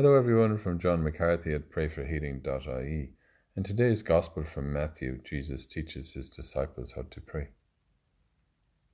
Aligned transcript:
Hello, 0.00 0.14
everyone, 0.14 0.58
from 0.58 0.78
John 0.78 1.02
McCarthy 1.02 1.52
at 1.52 1.72
prayforhealing.ie. 1.72 3.10
In 3.56 3.62
today's 3.64 4.02
Gospel 4.02 4.44
from 4.44 4.72
Matthew, 4.72 5.20
Jesus 5.24 5.66
teaches 5.66 6.12
his 6.12 6.30
disciples 6.30 6.92
how 6.94 7.02
to 7.10 7.20
pray. 7.20 7.48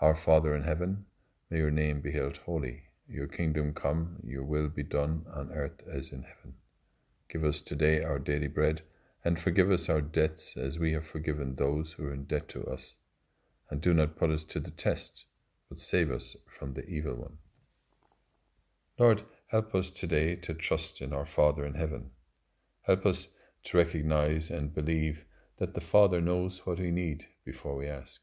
Our 0.00 0.14
Father 0.14 0.56
in 0.56 0.62
heaven, 0.62 1.04
may 1.50 1.58
your 1.58 1.70
name 1.70 2.00
be 2.00 2.12
held 2.12 2.38
holy. 2.38 2.84
Your 3.06 3.26
kingdom 3.26 3.74
come, 3.74 4.22
your 4.26 4.42
will 4.42 4.68
be 4.70 4.82
done 4.82 5.26
on 5.34 5.52
earth 5.52 5.82
as 5.86 6.12
in 6.12 6.22
heaven. 6.22 6.54
Give 7.28 7.44
us 7.44 7.60
today 7.60 8.02
our 8.02 8.18
daily 8.18 8.48
bread, 8.48 8.80
and 9.22 9.38
forgive 9.38 9.70
us 9.70 9.90
our 9.90 10.00
debts 10.00 10.56
as 10.56 10.78
we 10.78 10.94
have 10.94 11.06
forgiven 11.06 11.56
those 11.56 11.92
who 11.92 12.06
are 12.06 12.14
in 12.14 12.24
debt 12.24 12.48
to 12.48 12.64
us. 12.64 12.94
And 13.68 13.82
do 13.82 13.92
not 13.92 14.16
put 14.16 14.30
us 14.30 14.44
to 14.44 14.60
the 14.60 14.70
test, 14.70 15.26
but 15.68 15.78
save 15.78 16.10
us 16.10 16.36
from 16.58 16.72
the 16.72 16.86
evil 16.86 17.16
one. 17.16 17.36
Lord, 18.98 19.24
help 19.46 19.74
us 19.74 19.90
today 19.90 20.34
to 20.34 20.52
trust 20.52 21.00
in 21.00 21.12
our 21.12 21.24
Father 21.24 21.64
in 21.64 21.74
heaven. 21.74 22.10
Help 22.82 23.06
us 23.06 23.28
to 23.64 23.76
recognize 23.76 24.50
and 24.50 24.74
believe 24.74 25.24
that 25.58 25.74
the 25.74 25.80
Father 25.80 26.20
knows 26.20 26.62
what 26.64 26.78
we 26.78 26.90
need 26.90 27.26
before 27.44 27.76
we 27.76 27.86
ask. 27.86 28.20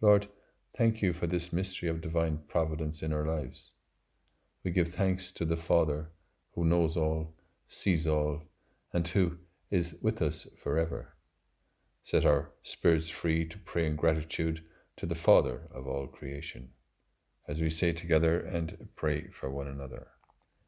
Lord, 0.00 0.28
thank 0.76 1.02
you 1.02 1.12
for 1.12 1.26
this 1.26 1.52
mystery 1.52 1.88
of 1.88 2.00
divine 2.00 2.40
providence 2.48 3.02
in 3.02 3.12
our 3.12 3.24
lives. 3.24 3.72
We 4.64 4.70
give 4.70 4.88
thanks 4.88 5.32
to 5.32 5.44
the 5.44 5.56
Father 5.56 6.10
who 6.54 6.64
knows 6.64 6.96
all, 6.96 7.34
sees 7.68 8.06
all, 8.06 8.42
and 8.92 9.06
who 9.08 9.38
is 9.70 9.96
with 10.00 10.22
us 10.22 10.46
forever. 10.56 11.14
Set 12.02 12.24
our 12.24 12.50
spirits 12.62 13.08
free 13.08 13.44
to 13.46 13.58
pray 13.58 13.86
in 13.86 13.96
gratitude 13.96 14.62
to 14.96 15.06
the 15.06 15.14
Father 15.14 15.68
of 15.74 15.86
all 15.86 16.06
creation 16.06 16.70
as 17.48 17.60
we 17.60 17.70
say 17.70 17.92
together 17.92 18.40
and 18.40 18.88
pray 18.94 19.26
for 19.32 19.50
one 19.50 19.66
another. 19.66 20.06